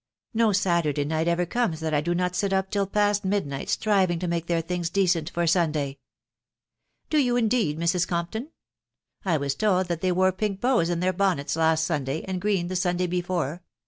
•No 0.35 0.51
Saturday 0.51 1.05
night 1.05 1.27
ever 1.27 1.45
comes 1.45 1.79
that 1.79 1.91
J 1.91 2.01
do 2.01 2.15
not 2.15 2.35
sit 2.35 2.51
up 2.53 2.71
till 2.71 2.87
past 2.87 3.23
midnight 3.23 3.69
striving 3.69 4.17
to 4.17 4.27
make 4.27 4.47
their 4.47 4.59
things 4.61 4.89
decent 4.89 5.29
for 5.29 5.45
Sunday!"" 5.45 5.99
Do 7.11 7.19
you 7.19 7.35
indeed, 7.35 7.77
Mrs. 7.77 8.07
Compton?.... 8.07 8.47
I 9.25 9.37
was 9.37 9.53
told 9.53 9.89
that 9.89 10.01
they 10.01 10.11
wore 10.11 10.31
pink 10.31 10.59
bows 10.59 10.89
in 10.89 11.01
their 11.01 11.13
bonnets 11.13 11.55
last 11.55 11.85
Sunday, 11.85 12.23
and 12.23 12.41
green 12.41 12.65
the 12.65 12.75
Sunday 12.75 13.05
before 13.05 13.61